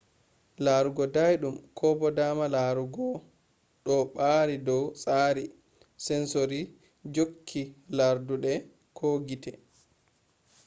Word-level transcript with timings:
laarugo 0.65 1.03
dainum 1.15 1.55
ko 1.77 1.87
bo 1.99 2.07
daama 2.17 2.45
laarugo 2.55 3.05
ɗo 3.85 3.95
ɓaari 4.15 4.55
dow 4.67 4.83
tsari 5.01 5.43
sensori 6.05 6.61
jokke 7.13 7.61
larduɗe 7.97 8.53
ko 8.97 9.07
gite 9.27 9.51